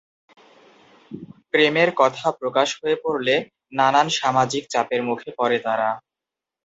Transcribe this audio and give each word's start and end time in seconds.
প্রেমের 1.51 1.89
কথা 1.97 2.27
প্রকাশ 2.39 2.69
হয়ে 2.79 2.97
পড়লে 3.03 3.35
নানান 3.73 4.07
সামাজিক 4.19 4.63
চাপের 4.69 5.01
মুখে 5.07 5.29
পড়ে 5.39 5.57
তারা। 5.65 5.89